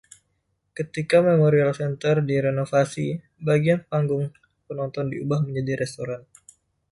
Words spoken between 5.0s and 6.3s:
diubah menjadi restoran.